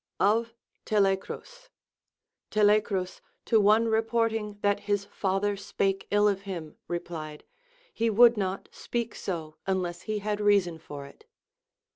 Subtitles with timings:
[0.19, 1.69] Of Telecrus.
[2.49, 7.43] Telecrus, to one reporting that his father spake ill of him, replied.
[7.93, 11.25] He would not speak so unless he had reason for it.